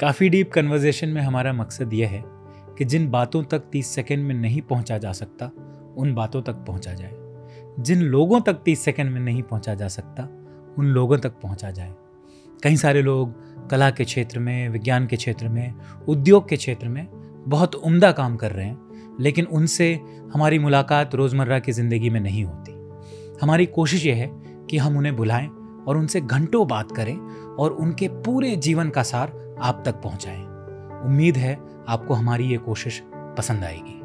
[0.00, 2.24] काफ़ी deep conversation में हमारा मकसद यह है
[2.78, 5.50] कि जिन बातों तक 30 सेकंड में नहीं पहुँचा जा सकता,
[5.96, 7.12] उन बातों तक पहुँचा जाए।
[7.80, 10.28] जिन लोगों तक 30 सेकंड में नहीं पहुँचा जा सकता,
[10.78, 11.94] उन लोगों तक पहुँचा जाए।
[12.62, 13.34] कई सारे लोग
[13.68, 15.74] कला के क्षेत्र में, विज्ञान के क्षेत्र में,
[16.08, 17.06] उद्योग के क्षेत्र में
[17.48, 18.78] बहुत उम्दा काम कर रहे हैं,
[19.20, 20.00] लेकिन उनसे
[20.34, 22.72] हमारी मुलाकात रोज़मर्रा की ज़िंदगी में नहीं होती।
[23.42, 24.30] हमारी कोशिश ये है
[24.70, 25.48] कि हम उन्हें बुलाएँ
[25.88, 27.16] और उनसे घंटों बात करें
[27.54, 30.42] और उनके पूरे जीवन का सार आप तक पहुंचाएँ।
[31.04, 33.95] उम्मीद है आपको हमारी ये कोशिश पसंद आएगी।